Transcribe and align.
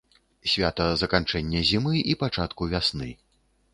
Свята 0.53 0.87
заканчэння 1.01 1.61
зімы 1.73 1.93
і 2.15 2.17
пачатку 2.25 2.61
вясны. 2.73 3.11